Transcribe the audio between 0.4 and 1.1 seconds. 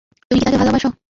তাকে ভালোবাসো?